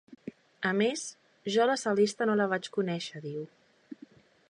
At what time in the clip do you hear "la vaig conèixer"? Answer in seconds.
2.43-3.23